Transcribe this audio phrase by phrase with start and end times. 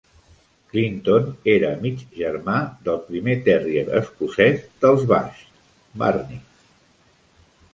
[0.69, 2.55] Clinton era mig germà
[2.87, 5.45] del primer terrier escocès dels Bush,
[6.05, 6.41] Barney.